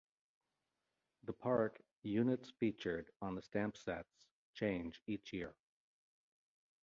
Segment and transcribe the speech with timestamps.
[1.25, 4.09] The Park units featured on the stamp sets
[4.55, 5.53] change each year.